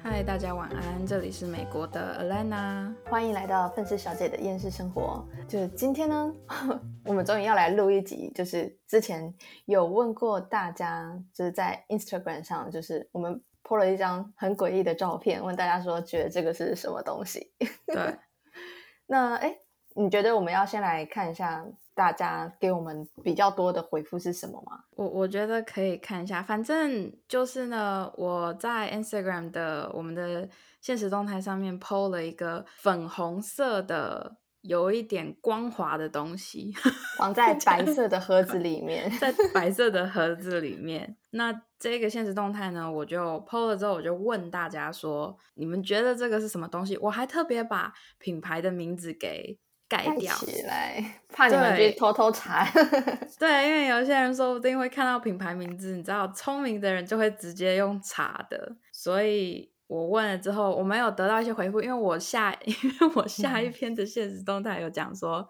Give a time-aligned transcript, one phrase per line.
[0.00, 5.26] 嗨，大家晚安，这里是美国的 Alana，欢迎来到愤世小姐的厌世生活。
[5.48, 6.32] 就是今天呢，
[7.04, 9.34] 我们终于要来录一集，就是之前
[9.64, 17.52] 有问过大家，就是在 Instagram 上，就是我们 po 了一张很诡异的照片，问大家说觉得这个是什么东西？
[17.86, 18.16] 对，
[19.06, 19.52] 那哎，
[19.96, 21.66] 你觉得我们要先来看一下？
[21.96, 24.84] 大家给我们比较多的回复是什么吗？
[24.90, 30.46] 我我觉得可以看一下，反正就是呢，我在 Instagram 的我们的
[30.82, 36.70] 现实动态上面 PO 了一个粉红色的有一点光滑的东西，
[37.16, 41.16] 放在白色的盒子里面，在白色的盒 子里面。
[41.30, 46.98] 那这个现实动态呢，我就 PO 了之后，我就问大家说，你们觉得这个是什么东西？
[46.98, 49.58] 我还特别把品牌的名字给。
[49.88, 52.66] 盖掉起来，怕你们去偷偷查。
[53.38, 58.76] 对，因为有些人说不定会看到品牌名字，你知道，聪明的人就会直接用查的。
[58.92, 65.48] 所以我问了之后，我没有得到一些回复，因为我下， 因为我下一篇的现实动态有讲说，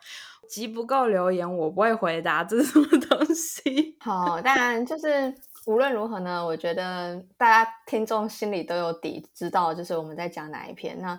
[0.49, 3.97] 集不够留言，我不会回答这是什么东西。
[4.01, 5.35] 好，当然就是
[5.65, 11.01] 无论如何呢，我觉得大家听众心里都有底，知道就是我们在讲哪一篇。
[11.01, 11.19] 那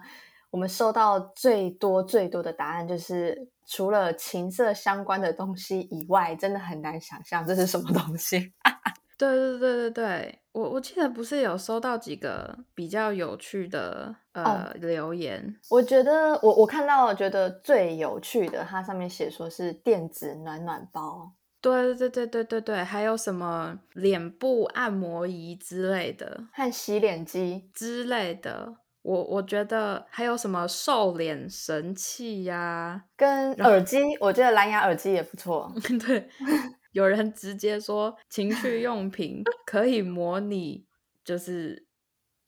[0.58, 8.52] 我们收到最多最多的答案就是，除了情色相关的东西以外，真的很难想象这是什么东西。
[9.20, 15.56] 对对对对对，我我记得不是有收到几个比较有趣的呃留言。
[15.70, 21.34] 我觉得我我看到觉得最有趣的，它上面写说是电子暖暖包。
[21.62, 28.78] 对对对对对对，还有什么脸部按摩仪之类的，和洗脸机之类的。
[29.08, 35.74] 我我觉得还有什么瘦脸神器呀，跟耳机，我觉得蓝牙耳机也不错。
[36.06, 36.28] 对，
[36.92, 40.86] 有人直接说情趣用品可以模拟，
[41.24, 41.86] 就是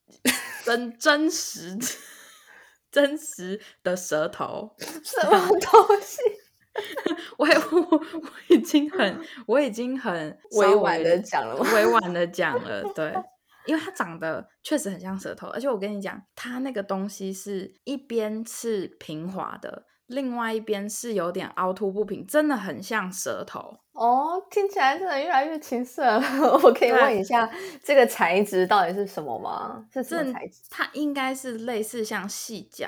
[0.66, 1.78] 真真实
[2.92, 6.20] 真实的舌头，什么东西？
[7.38, 9.18] 我我我已经很
[9.48, 13.14] 我已经很委婉的讲了，委婉的讲了，对。
[13.70, 23.78] 因为它长得确实很像舌头，而且我跟你讲，它那个东西是一边是平滑的，另外一边是有点凹凸不平，真的很像舌头。
[24.00, 26.22] 哦，听起来真的越来越青色了。
[26.64, 27.50] 我可以问一下，
[27.84, 29.86] 这个材质到底是什么吗？
[29.94, 30.62] 是什么材质？
[30.70, 32.88] 它应该是类似像细胶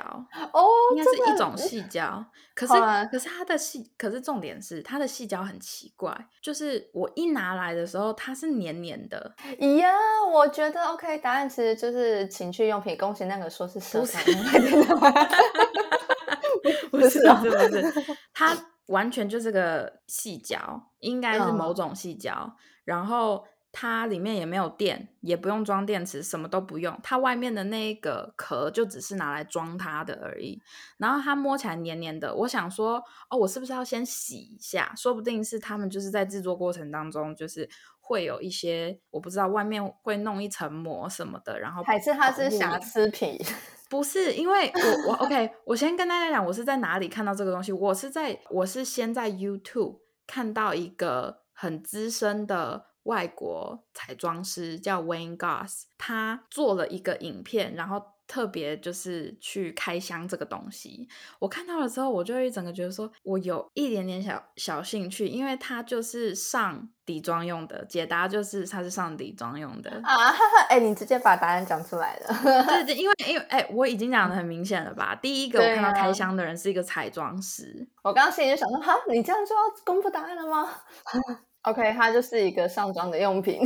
[0.53, 2.23] 哦，应该是一种细胶。
[2.53, 2.73] 可是，
[3.11, 9.33] 可是它的细，可是重点是它的细胶很奇怪，就是我一拿来的时候，它是黏黏的。
[9.59, 9.93] 咦呀，
[10.31, 12.97] 我觉得 OK，答案其实就是情趣用品。
[12.97, 14.23] 恭喜那个说是色彩，
[16.89, 18.57] 不是，不是，不是，它。
[18.87, 22.55] 完全就是个细胶，应该是某种细胶。
[22.83, 26.99] 然后它里面也没有电，也不用装电池，什么都不用。
[27.01, 30.61] 它外面的那个壳就只是拿来装它的而已。
[30.97, 34.91] 然后它摸起来黏黏的，我想说，哦，我是不是要先洗一下？
[34.97, 37.69] 说不定是他们就是在制作过程当中，就是
[38.01, 41.57] 会有一些我不知道，外面会弄一层膜什么的。
[41.57, 43.39] 然后还是它是瑕疵品。
[43.91, 47.73] 不是，因为我我 OK，我先跟大家讲，我是在哪里看到这个东西。
[47.73, 58.01] 我是在我是先在 YouTube 看到一个很资深的外国彩妆师叫 Wayne Goss，他做了一个影片，然后。
[58.31, 61.05] 特别就是去开箱这个东西，
[61.37, 70.31] 我看到了之后，我就一整个觉得说，我有一点点小小兴趣，因为它就是上底妆用的，解答就是它是上底妆用的啊！
[70.69, 75.13] 哎，你直接把答案讲出来了，对 对，因为因为哎，我已经讲的很明显了吧？
[75.13, 80.69] 第一个我看到开箱的人是一个彩妆师，我刚刚心里就想说，哈，你这样就要公布答案了吗？
[81.63, 83.61] OK，它就是一个上妆的用品。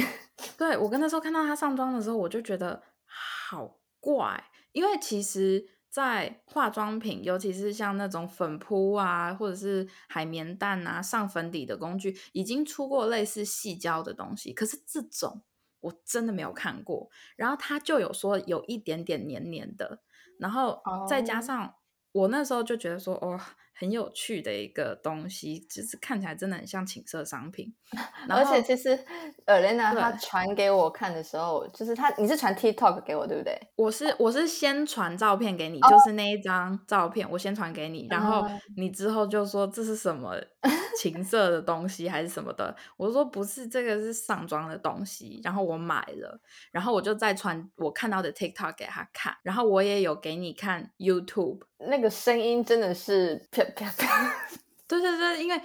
[0.57, 4.43] 对我跟那时候看到它上妆的时候，我就觉得好怪。
[4.75, 14.51] 因为其实，在化妆品，尤其是像那种粉扑啊，或者是海绵蛋啊，上粉底的工具，已经出过类似细胶的东西。
[14.51, 15.41] 可是这种
[15.79, 17.09] 我真的没有看过。
[17.37, 20.01] 然后它就有说有一点点黏黏的，
[20.37, 21.75] 然后再加上
[22.11, 23.39] 我那时候就觉得说，哦。
[23.77, 27.73] 很有趣的一个东西，就是看起来真的很像情色商品。
[28.27, 28.97] 而且其实
[29.45, 33.55] 呃，Lena 她传给我看的时候，就是她你是传 TikTok 给我对不对？
[33.75, 40.35] 我是我是先传照片给你，就是那一张照片，我先传给你，然后你之后就说这是什么
[40.99, 42.75] 情色的东西还是什么的？
[42.97, 46.39] 我说不是，这个是上妆的东西，然后我买了，
[46.71, 51.59] 然后我就再传我看到的 TikTok 给他看，然后我也有给你看 YouTube。
[51.87, 54.35] 那个声音真的是啪啪啪，
[54.87, 55.59] 对对对，因为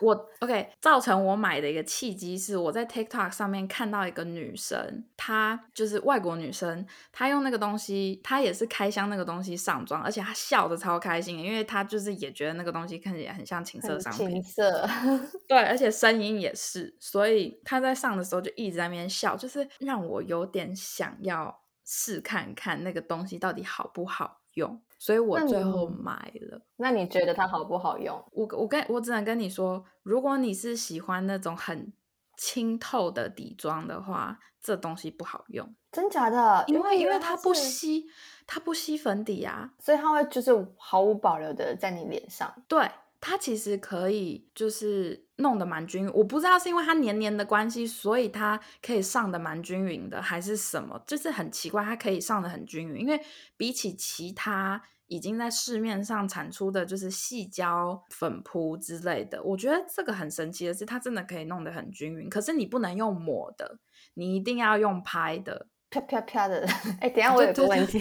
[0.00, 14.88] 我我 OK 造成我买的一个契机是我在 TikTok 上面看到一个女生，她就是外国女生，她用那个东西，她也是开箱那个东西上妆，而且她笑的超开心，因为她就是也觉得那个东西看起来很像情色商品，情色，
[15.46, 24.82] 对，而且声音也是，所以她在上的时候就一直在那边笑，就是让我有点想要试看看那个东西到底好不好用。
[24.98, 26.60] 所以我最后买了。
[26.76, 28.22] 那你觉得它好不好用？
[28.32, 31.92] 我我跟我只能跟你说，如果你是喜欢那种很
[32.36, 35.74] 清透的底妆的话，这东西不好用。
[35.92, 36.64] 真假的？
[36.66, 38.06] 因为因为它不吸，
[38.46, 42.52] 它不吸粉底啊，所以它会就是毫无保留的在你脸上。
[42.66, 42.90] 对。
[43.20, 51.02] 它其实可以就是弄得蛮均匀，我不知道是因为它黏黏的关系，所以它可以上的蛮均匀的，还是什么？
[51.06, 53.00] 就是很奇怪，它可以上的很均匀。
[53.00, 53.20] 因为
[53.56, 62.30] 比起其他已经在市面上产出的，就是细胶粉扑之类的，我觉得这个很神奇的是，它真的可以弄得很均匀。
[62.30, 63.78] 可是你不能用抹的，
[64.14, 66.64] 你一定要用拍的，啪啪啪的。
[67.00, 68.00] 哎，等下我有个问题，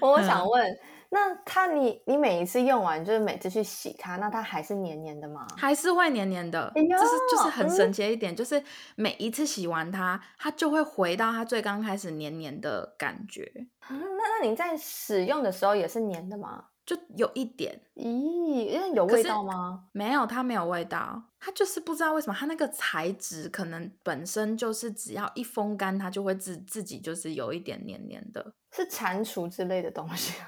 [0.00, 0.66] 我想问。
[1.10, 5.46] 那它你你每一次用完，就是每次去洗它，那它还是黏黏的吗？
[5.56, 8.62] 还是会黏黏的，这是就是很神奇的一点，就是
[8.96, 13.50] 每一次洗完它，它就会回到它最刚开始黏黏的感觉。
[13.88, 16.64] 那那你在使用的时候也是黏的吗？
[16.84, 19.86] 就有一点，咦，因为有味道吗？
[19.90, 30.40] 没有，它没有味道，它就是不知道为什么，它那个材质可能本身就是只要一风干，它就会自自己就是有一点黏黏的，是蟾蜍之类的东西。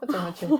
[0.00, 0.54] 我 怎么觉得？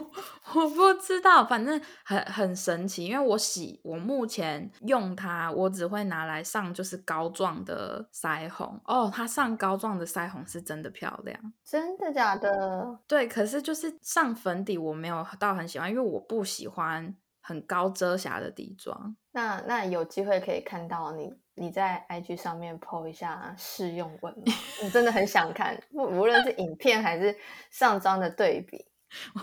[0.54, 3.06] 我不知道，反正很很神奇。
[3.06, 8.80] 因为我洗，我目前用它，我只会拿来上就是膏状的腮红。
[8.84, 12.98] 哦，它上膏状的腮红是真的漂亮，真的假的？
[13.06, 19.16] 对，可是就是上粉底，我没有到很喜欢，因为我不喜欢很高遮瑕的底妆。
[19.32, 24.52] 那那有机会可以看到你你在 IG 上面 po 一下试用文吗？
[24.82, 27.36] 我真的很想看，不无论是影片还是
[27.70, 28.84] 上妆的对比。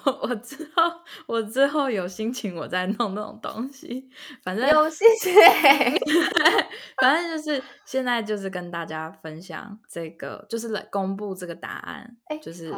[0.06, 0.84] 我我之后
[1.26, 4.10] 我之后有心情我再弄那种东西，
[4.44, 5.34] 反正有心情，
[7.02, 12.74] 反正就是现在就是跟大家分享这个，就是来公布这个答案，哎，就是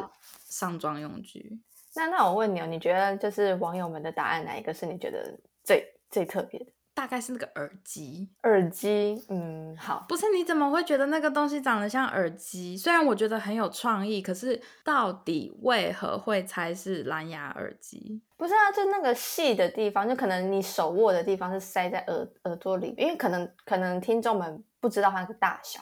[0.50, 1.60] 上妆用具。
[1.96, 6.66] 那那我问你哦，你觉得就是网友们的答案哪一个是你觉得最最特别的？
[7.00, 12.76] 大概是那个耳机，耳机，嗯，好，不是你怎么会觉得那个东西长得像耳机？
[12.76, 18.22] 虽然我觉得很有创意，可是到底为何会猜是蓝牙耳机？
[18.36, 25.80] 不是啊，就那个细的地方，就可能你手握的地方是塞在耳耳朵里，因为可能可能听众们不知道它的大小。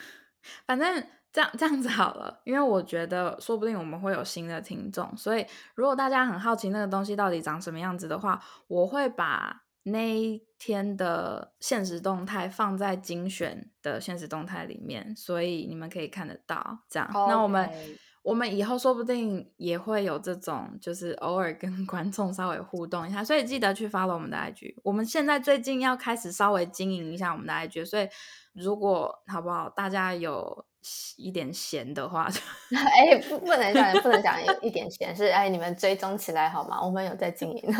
[0.66, 9.64] 反正这样这样子好了，因为我觉得说不定我们会有新的听众，所以如果大家很好奇那个东西到底长什么样子的话，我会把。
[9.86, 16.80] 那一天的现实动态放在精选的现实动态里面，所以你们可以看得到。
[16.88, 17.70] 这样，那我们
[18.22, 23.22] 我们以后说不定也会有这种，就是偶尔跟 观众稍微互动一下。
[23.22, 24.74] 所以记得去 follow 我们的 IG。
[24.82, 28.08] 我们现在最近要开始稍微经营一下我们的 IG，所以
[28.54, 30.66] 如果好不好，大家有。
[31.16, 32.28] 一点闲的话，
[32.70, 36.80] 哎，不不能讲，不能讲有一点闲，是哎，你们追踪起来好吗？
[36.82, 37.74] 我们有在经营，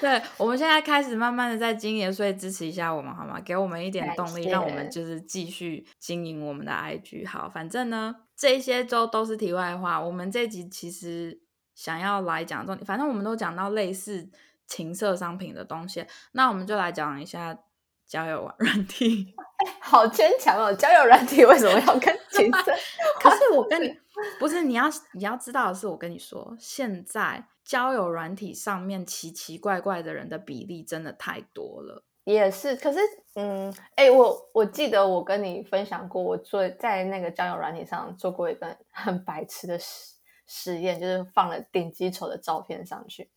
[0.00, 3.40] 对，我们现在开始慢慢的在经营，所以支持一下我们好吗？
[3.44, 7.28] 给我们一点动力，让我们就是继续经营我们的 IG。
[7.28, 10.00] 好，反正呢，这些都都是题外话。
[10.00, 11.40] 我们这集其实
[11.74, 14.30] 想要来讲重点，反正我们都讲到类似
[14.66, 17.58] 情色商品的东西，那我们就来讲一下。
[18.04, 19.32] 交友软体，
[19.64, 20.70] 哎，好牵强哦！
[20.74, 22.14] 交友软体为什么要跟
[23.20, 23.96] 可是我跟你
[24.38, 32.04] 不是你要你要知道的是，我跟你说，现在交友软体上面奇奇怪怪的人的比例真的太多了。
[32.24, 32.98] 也是，可是
[33.34, 40.14] 嗯，哎，我我记得我跟你分享过，我做在那个交友软体上做过一个很白痴的实
[40.46, 43.30] 实验，就是放了顶级丑的照片上去。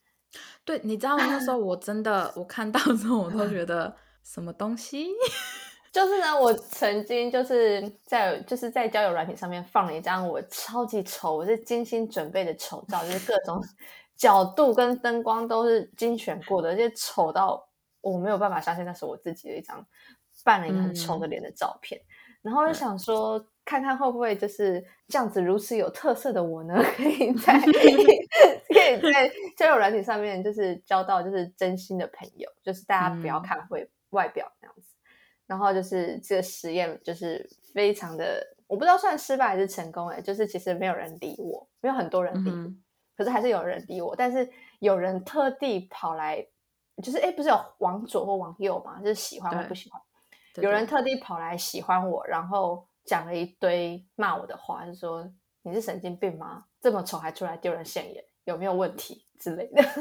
[0.64, 3.96] 对，你知道那时候我真的我看到之后，我都觉得。
[4.26, 5.10] 什么东西？
[5.96, 13.64] 就是呢，我曾经就是在就是在交友软体上面放了一张我超级丑，我是精心准备的丑照，就是各种
[14.18, 17.66] 角度跟灯光都是精选过的，而且丑到
[18.02, 19.88] 我没有办法相信那是我自己的一张
[20.44, 21.98] 扮了一个很丑的脸的照片。
[22.42, 33.90] 然后就想说，看看会不会就是这样子如此有特色的我呢， 可以在 可以在交友软体上面就是交到就是真心的朋友，就是大家不要看会。
[34.12, 34.95] 外表这样子，
[35.48, 42.52] 然后就是这个实验就是非常的，我不知道算失败还是成功哎，就是其实没有人理我，没有很多人理，
[43.16, 44.50] 可是还是有人理我，但是
[44.80, 46.46] 有人特地跑来
[47.04, 49.00] 就是哎，不是有往左或往右嘛？
[49.02, 50.02] 就是喜欢或不喜欢。
[50.56, 55.30] 有人特地跑来喜欢我，然后讲了一堆骂我的话，就说
[55.64, 56.64] 你是神经病吗？
[56.82, 59.84] 这么丑还出来丢人现眼，有没有问题之类的？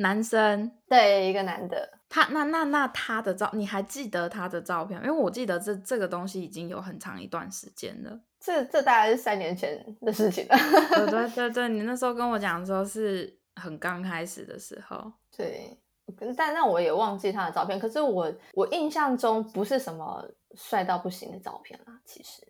[0.00, 4.98] 男生对一个男的，他那那那他的照，你还记得他的照片？
[5.02, 8.18] 因为我记得这这个东西已经有很长一段时间了。
[8.40, 10.56] 这这大概是三年前的事情了。
[11.10, 15.12] 对对对，你那时候跟我讲的时候是很刚开始的时候。
[15.36, 15.76] 对，
[16.34, 17.78] 但那我也忘记他的照片。
[17.78, 22.00] 可是我我印象中不是什么帅到不行的照片啦。
[22.06, 22.40] 其实，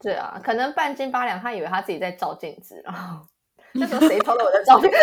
[0.00, 3.26] 对啊，可能半斤八两，他以为他自己在照镜子，然后
[3.76, 4.90] 那时候谁偷了我的照片？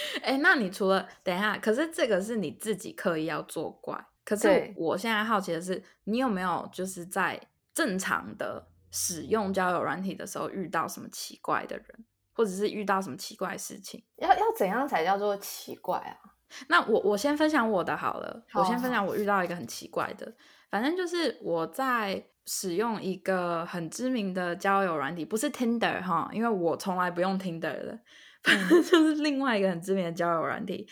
[0.22, 4.06] 哎，那你除了等一下，可是这个是你自己刻意要作怪。
[4.24, 7.40] 可是我现在好奇的是，你有没有就是在
[7.74, 14.04] 正常的使用交友软体的时候遇到什么奇怪的人，或者是遇到什么奇怪事情？
[14.16, 16.16] 要要怎样才叫做奇怪啊？
[16.68, 20.32] 那我我先分享我的好了，我先分享我遇到一个很奇怪的，
[20.70, 27.98] 反正就是我在使用一个很知名的交友软体，不是 Tinder 哈，因为我从来不用 Tinder 的。
[28.42, 30.88] 反 正就是另外一个很知名的交友软体，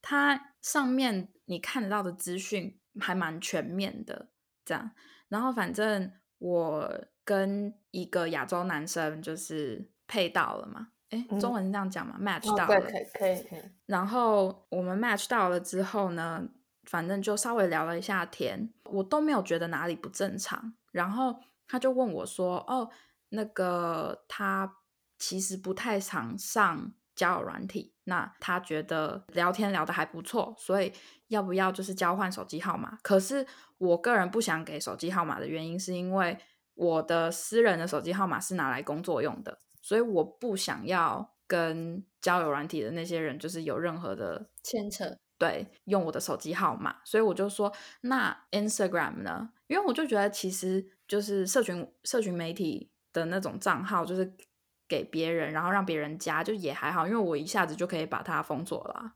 [0.00, 4.28] 它上面你看得到的资讯还蛮全面的，
[4.64, 4.90] 这样。
[5.28, 13.62] 然后反正我跟一个亚洲男生就是配到了嘛，哎，中文是这样讲嘛，match 到了，可以可以可以。
[13.84, 16.48] 然后我们 match 到了之后呢，
[16.84, 20.74] 反正就稍微聊了一下天，我都没有觉得哪里不正常。
[20.92, 21.38] 然后
[21.68, 22.88] 他就问我说：“哦，
[23.28, 24.76] 那个他。”
[25.18, 30.92] 其实不太常上交友软体，那他觉得聊天聊得还不错，所以
[31.28, 32.98] 要不要就是交换手机号码？
[33.02, 33.46] 可是
[33.78, 36.36] 我个人不想给手机号码的原因，是因为
[36.74, 45.16] 我的私人的手机号码是拿来工作用的，所以我不想要跟交友软体的那些人就是有任何的牵扯。
[45.38, 49.50] 对，用我的手机号码，所以我就说那 Instagram 呢？
[49.68, 54.36] 因为我就觉得其实就是社群社群媒体的那种账号，就是。
[54.88, 59.12] 给别人，然后让别人加，就也还好，因为我一下子就可以把它封锁了。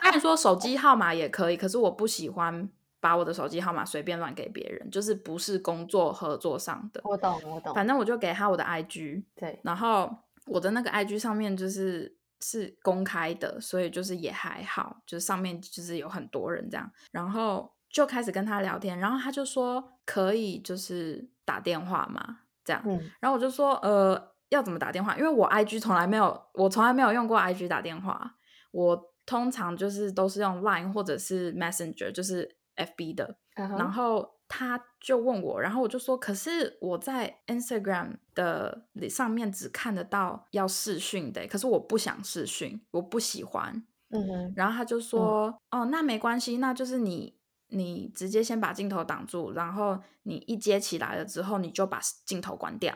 [0.00, 2.68] 虽然说手机号码也可以，可是我不喜欢
[3.00, 7.00] 把我的手机号码随便乱给别人，就是不是工作合作上的。
[7.04, 7.74] 我懂，我懂。
[7.74, 9.58] 反正我就给他我的 IG，对。
[9.62, 10.14] 然后
[10.46, 22.82] 我的那个 IG 上面就是是公开的，所以就是也还好，就是上面就是有很多人这样，然后就开始跟他聊天，然后他就说可以就是打电话嘛，这样。
[22.84, 23.10] 嗯。
[23.20, 24.35] 然后我就说呃。
[24.48, 25.16] 要怎么打电话？
[25.16, 28.34] 因为我 I G 从来没有，我从来没有用过 I G 打电话。
[28.72, 33.38] 我通常就是都是用 Line 或者是 Messenger，就是 F B 的。
[33.54, 43.82] 然后他就问我，然后我就说，可是我在 Instagram 的上面只看得到要视讯的，可是我不想视讯，我不喜欢。
[44.10, 44.52] 嗯哼。
[44.54, 47.38] 然后他就说，哦，那没关系，那就是你
[47.68, 52.94] 你直接先把镜头挡住，然后你一接起来了之后，你就把镜头关掉，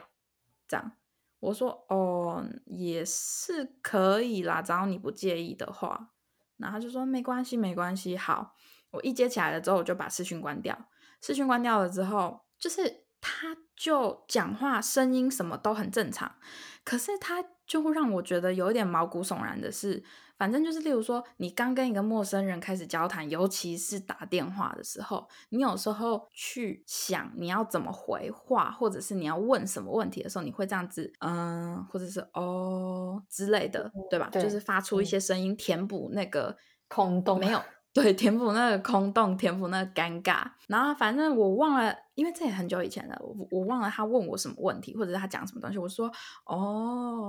[0.69, 0.93] 这样。
[1.41, 6.11] 我说哦，也是可以啦，只要你不介意的话。
[6.59, 8.17] 然后他就说没关系，没关系。
[8.17, 8.55] 好，
[8.91, 10.79] 我一接起来了之后，我就把视讯关掉。
[11.21, 16.37] 视讯关掉了之后，就是他就讲话声音什么都很正常，
[16.85, 20.05] 可是他就会让我觉得有一点毛骨悚然的是。
[20.41, 34.31] 反正就是，例如说，你刚跟一个陌生人开始交谈，尤其是打电话的时候，你有时候去想你要怎么回话，或者是你要问什么问题的时候，你会这样子，嗯，或者是哦之类的，对吧？
[34.33, 36.57] 就是发出一些声音，填补那个
[36.89, 37.39] 空洞。
[37.39, 37.61] 没有，
[37.93, 40.51] 对，填补那个空洞，填补那个尴尬。
[40.69, 45.77] 然后反正我忘了，因为这也很久以前了，我我忘了他问我什么问题，或者是他讲什么东西。
[45.77, 46.11] 我说
[46.47, 47.20] 哦。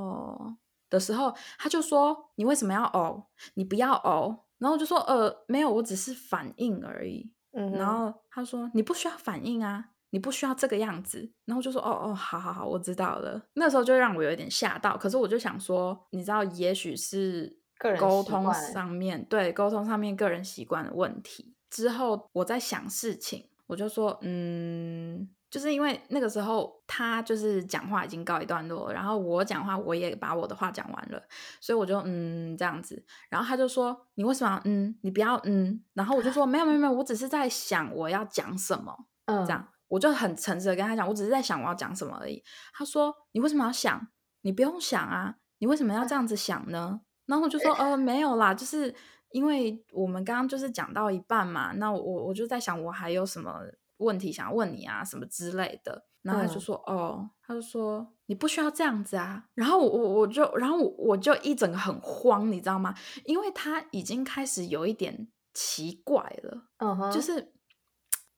[0.92, 3.24] 的时候，他就说：“你为什么要呕？
[3.56, 14.96] 你不要呕。”然后我就说：“呃，没有，我只是反应而已。”嗯，然后他说：“你不需要反应啊，你不需要这个样子。”然后就说：“哦哦，好好好，我知道了。”那时候就让我有点吓到。
[14.96, 17.58] 可是我就想说，你知道，也许是
[18.00, 21.56] 沟通上面对沟通上面个人习惯的问题。
[21.70, 31.22] 之后我在想事情，我就说：“嗯。”就是因为那个时候他就是讲话已经告一段落，然后我讲话我也把我的话讲完了，
[31.60, 38.96] 所以我就嗯这样子，然后他就说你为什么嗯你不要嗯，然后我就说没有没有没有，我只是在想我要讲什么，
[39.28, 42.42] 嗯，这样我就很诚实的跟他讲，我只是在想我要讲什么而已。
[42.74, 44.08] 他说你为什么要想？
[44.44, 47.02] 你不用想啊，你为什么要这样子想呢？
[47.26, 48.96] 然后我就说呃没有啦，就是
[49.32, 53.60] 因为我们刚刚就是讲到一半嘛，那我我就在想我还有什么。
[54.02, 62.94] 问题想要问你啊，什么之类的，然后他就说：“哦，他就说你不需要这样子啊。”然后我我我就然后我我就一整个很慌，你知道吗？
[63.26, 67.54] 因为他已经开始有一点奇怪了，嗯哼，就是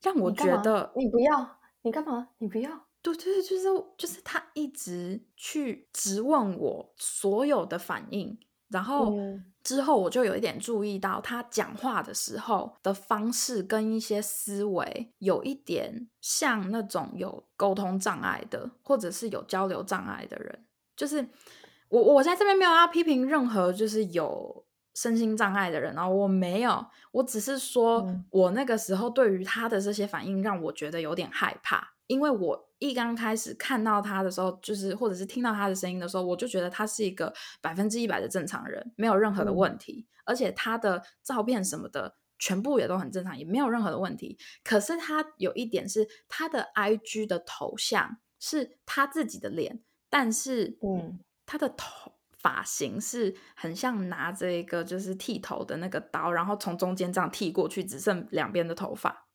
[0.01, 2.29] 让我觉得你不要，你干嘛？
[2.38, 2.88] 你不要。
[3.01, 3.67] 对对对，就是
[3.98, 8.39] 就是他一直去质问我所有的反应，
[8.70, 20.65] 然后嗯之后我就有一点注意到他讲话的时候的方式跟一些思维有一点像那种有沟通障碍的，或者是有交流障碍的人。
[20.96, 21.27] 就是
[21.88, 24.65] 我我在这边没有要批评任何就是有
[24.96, 31.93] 身心障碍的人哦，我没有，我只是说嗯我那个时候对于他的这些反应让我觉得有点害怕。
[32.08, 44.38] 因为我一刚开始看到他的时候，就是或者是听到他的声音的时候，我就觉得他是一个百分之一百的正常人，没有任何的嗯问题，而且他的照片什么的全部也都很正常，也没有任何的问题。
[44.66, 59.28] 可是他有一点是他的 IG 的头像是他自己的脸，但是嗯他的头发型是很像拿着一个就是剃头的那个刀，然后从中间这样剃过去，只剩两边的头发。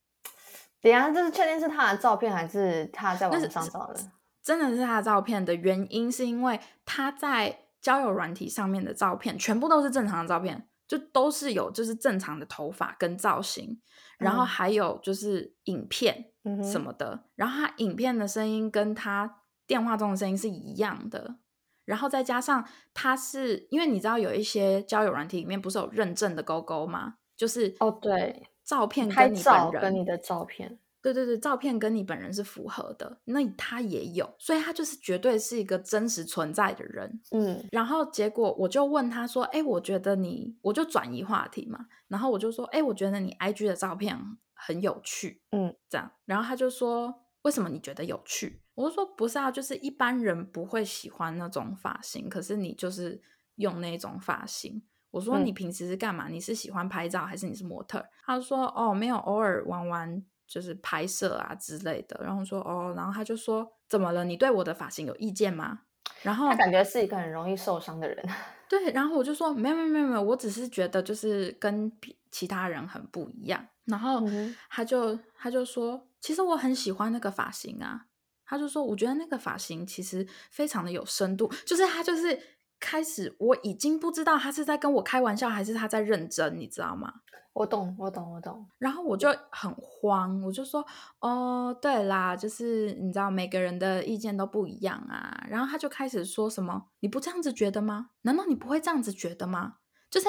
[0.80, 4.00] 等一下，这是确定是他的照片还是他在网上找的？
[4.42, 13.80] 真的是他的照片的原因，是因为他在交友软体上面的照片全部都是正常的照片，就都是有就是正常的头发跟造型，
[14.18, 16.32] 然后嗯还有就是影片
[16.70, 21.36] 什么的，然后他影片的声音跟他电话中的声音是一样的，
[21.84, 27.16] 然后再加上他是因为你知道有一些交友软体里面不是有认证的勾勾吗？
[27.36, 37.18] 就是哦，对，照片跟你本人跟你的照片，对对对，照片跟你本人是符合的，那他也有，所以他就是绝对是一个真实存在的人。
[37.30, 41.86] 嗯然后结果我就问他说：“哎，我觉得你，我就转移话题嘛。
[42.08, 44.18] 然后我就说：哎，我觉得你 IG 的照片
[44.52, 46.10] 很有趣，嗯，这样。
[46.26, 48.60] 然后他就说：为什么你觉得有趣？
[48.74, 53.18] 我就说不是啊，就是一般人不会喜欢那种发型，可是你就是
[53.56, 54.82] 用那种发型。
[55.10, 56.28] 我说嗯你平时是干嘛？
[56.28, 58.04] 你是喜欢拍照还是你是模特？
[58.24, 62.20] 他说哦，没有，偶尔玩玩就是拍摄啊之类的。
[62.22, 64.24] 然后说哦，然后他就说怎么了？
[64.24, 65.80] 你对我的发型有意见吗？
[66.22, 68.28] 然后他感觉是一个很容易受伤的人。
[68.68, 71.90] 对，然后我就说没有没有没有没有，我只是觉得就是跟
[72.30, 73.66] 其他人很不一样。
[73.86, 74.22] 然后
[74.68, 78.04] 他就他就说，其实我很喜欢那个发型啊。
[78.44, 82.38] 他就说，我觉得那个发型其实非常的有深度，就是他就是
[82.80, 87.12] 开始我已经不知道他是在跟我开玩笑还是他在认真，你知道吗？
[87.52, 88.68] 我懂，我懂，我懂。
[88.78, 90.86] 然后我就很慌，我就说
[91.18, 98.10] ：“哦，对啦，就是你知道每个人的意见都不一样啊。”然后他就开始说什么：“你不这样子觉得吗？
[98.22, 100.28] 难道你不会这样子觉得吗？”就是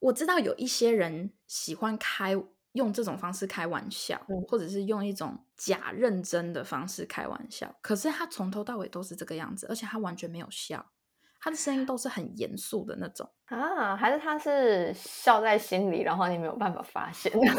[0.00, 2.36] 我知道有一些人喜欢开
[2.72, 10.84] 用这种方式开玩笑，嗯或者是用一种假认真的方式开玩笑，可是他从头到尾都是这个样子，而且他完全没有笑，
[11.42, 13.28] 他的声音都是很严肃的那种。
[13.46, 17.30] 啊，还是他是笑在心里，然后你没有办法发现。
[17.32, 17.50] 不知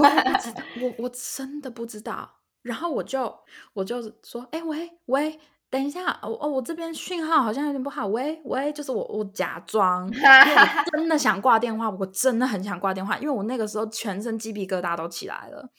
[0.54, 2.40] 道，我我真的不知道。
[2.62, 3.38] 然后我就
[3.74, 5.38] 我就说，哎、喂喂，
[5.70, 15.70] 等一下，哦哦，我这边讯号好像有点不好，喂喂，就是我我假装，因为我真的想挂电话，我真的很想挂电话，因为我那个时候全身鸡皮疙瘩都起来了，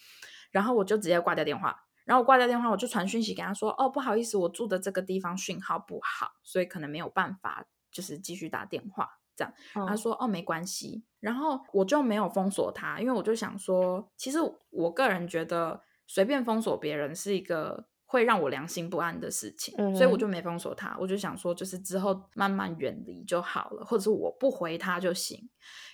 [0.51, 1.81] 然后我就直接挂掉电话。
[2.05, 14.39] 然后我挂掉电话，我就传讯息给他说：“哦，不好意思，我住的这个地方讯号不好，所以可能没有办法，就是继续打电话。”这样，他嗯说：“哦，没关系。”然后我就没有封锁他，因为我就想说，其实
[14.71, 20.97] 我个人觉得随便封锁别人是一个会让我良心不安的事情，嗯所以我就没封锁他。
[21.01, 25.49] 我就想说，就是之后慢慢远离就好了，或者是我不回他就行。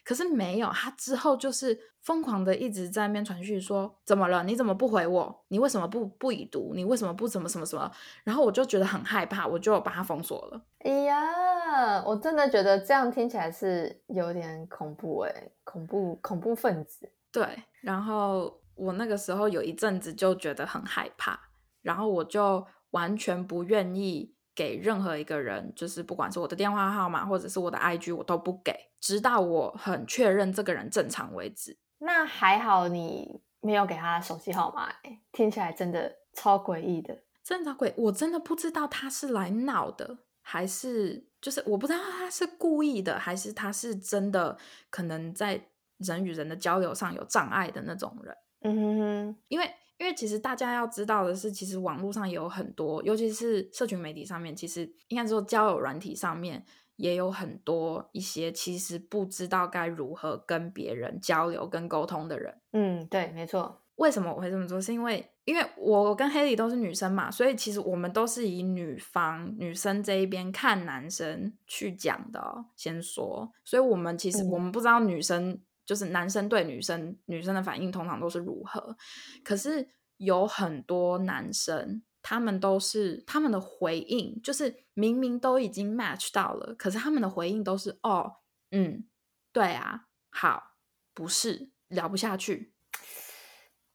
[0.04, 4.42] 可是没有，他之后就是疯狂的一直在那边传讯说：“怎么了？
[4.42, 5.44] 你怎么不回我？
[5.48, 6.72] 你为什么不不已读？
[6.74, 7.90] 你为什么不怎么什么什么？”
[8.24, 10.62] 然后我就觉得很害怕，我就把他封锁了。
[10.80, 17.12] 哎呀，我真的觉得这样听起来是有点恐怖哎，恐怖恐怖分子。
[17.30, 21.38] 对，然后我那个时候有一阵子就觉得很害怕，
[21.82, 31.78] 然后我就完全不愿意给任何一个人，就是不管是我的电话号码或者是我的 IG，我都不给，直到我很确认这个人正常为止。
[31.98, 37.22] 那还好你没有给他手机号码欸，听起来真的超诡异的。
[37.42, 44.56] 正常鬼，我真的不知道他是来闹的，还是就是我不知道他是故意的，还是他是真的
[44.88, 45.60] 可能在
[45.98, 48.36] 人与人的交流上有障碍的那种人。
[48.62, 56.64] 嗯哼哼，因为因为其实大家要知道的是，其实网络上也有很多，尤其是社群媒体上面，其实应该说交友软体上面
[56.96, 62.58] 也有很多一些其实不知道该如何跟别人交流跟沟通的人。
[62.72, 63.82] 嗯，对，没错。
[63.96, 64.80] 为什么我会这么做？
[64.80, 72.64] 是因为因为我跟黑里都是女生嘛，所以其实我们都是以女方女生这一边看男生去讲的。
[72.74, 75.60] 先说，所以我们其实我们不知道女生
[75.90, 78.96] 就是男生对女生女生的反应通常都是如何，
[79.42, 82.04] 可是有很多男生。
[82.22, 88.36] 他们都是他们的回应，就是明明都已经 match 到了，可是他们的回应都是哦，
[88.72, 89.08] 嗯，
[89.54, 90.74] 对啊，好，
[91.14, 92.74] 不是聊不下去，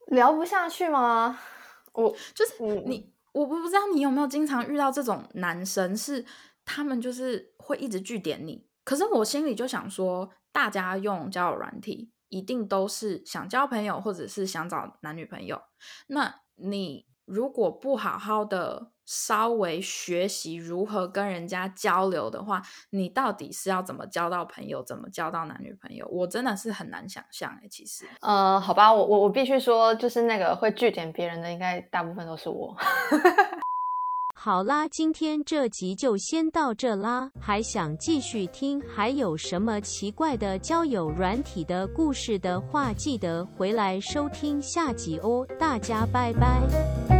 [0.07, 1.39] 聊不下去吗？
[1.93, 6.25] 我就是你，我不不知道你有没有经常遇到这种男生，是
[6.65, 15.61] 他们就是会一直拒点你，可是我心里就想说，大家用交友软体一定都是想交朋友，或者是想找男女朋友，
[16.07, 17.05] 那你。
[17.25, 26.07] 如果不好好的稍微学习如何跟人家交流的话，你到底是要怎么交到朋友，怎么交到男女朋友？
[26.07, 32.77] 我真的是很难想象哎，其实，呃，好吧，我我我必须说，就是那个会拒点别人的，应该大部分都是我。
[34.45, 37.31] 好啦，今天这集就先到这啦。
[37.41, 45.43] 还想继续听还有什么奇怪的交友软体的故事的话，记得回来收听下集哦。
[45.57, 47.14] 大家拜拜。